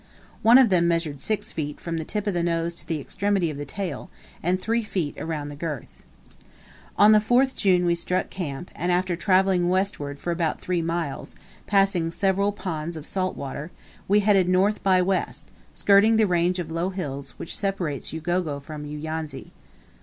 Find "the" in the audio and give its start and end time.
1.99-2.03, 2.33-2.41, 2.87-2.99, 3.59-3.67, 5.49-5.55, 7.11-7.19, 16.15-16.25